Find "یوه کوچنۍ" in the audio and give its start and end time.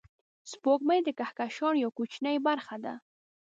1.83-2.37